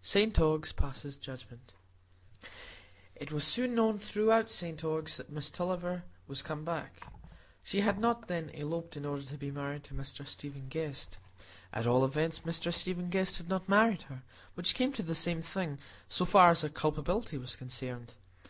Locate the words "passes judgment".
0.72-1.74